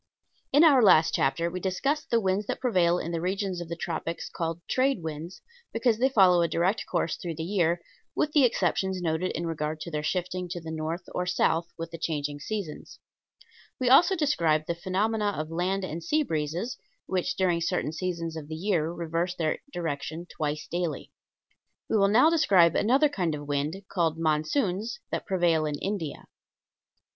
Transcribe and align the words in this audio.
In 0.51 0.63
our 0.63 0.81
last 0.83 1.13
chapter 1.13 1.47
we 1.51 1.59
discussed 1.59 2.09
the 2.09 2.19
winds 2.19 2.47
that 2.47 2.59
prevail 2.59 2.97
in 2.97 3.11
the 3.11 3.21
regions 3.21 3.61
of 3.61 3.69
the 3.69 3.75
tropics 3.75 4.29
called 4.31 4.59
trade 4.67 5.03
winds, 5.03 5.43
because 5.71 5.99
they 5.99 6.09
follow 6.09 6.41
a 6.41 6.47
direct 6.47 6.87
course 6.87 7.17
through 7.17 7.35
the 7.35 7.43
year, 7.43 7.79
with 8.15 8.31
the 8.31 8.43
exceptions 8.43 8.99
noted 8.99 9.29
in 9.33 9.45
regard 9.45 9.79
to 9.81 9.91
their 9.91 10.01
shifting 10.01 10.49
to 10.49 10.59
the 10.59 10.71
north 10.71 11.03
or 11.13 11.27
south 11.27 11.71
with 11.77 11.91
the 11.91 11.99
changing 11.99 12.39
seasons; 12.39 12.97
we 13.79 13.89
also 13.89 14.15
described 14.15 14.65
the 14.65 14.73
phenomena 14.73 15.35
of 15.37 15.51
land 15.51 15.83
and 15.83 16.03
sea 16.03 16.23
breezes, 16.23 16.79
which 17.05 17.35
during 17.35 17.61
certain 17.61 17.91
seasons 17.91 18.35
of 18.35 18.47
the 18.47 18.55
year 18.55 18.91
reverse 18.91 19.35
their 19.35 19.59
direction 19.71 20.25
twice 20.25 20.65
daily. 20.67 21.11
We 21.87 21.95
will 21.97 22.07
now 22.07 22.31
describe 22.31 22.75
another 22.75 23.07
kind 23.07 23.35
of 23.35 23.47
wind, 23.47 23.83
called 23.87 24.17
monsoons, 24.17 24.99
that 25.11 25.27
prevail 25.27 25.67
in 25.67 25.75
India. 25.77 26.25